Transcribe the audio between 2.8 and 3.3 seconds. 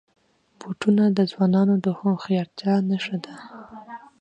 نښه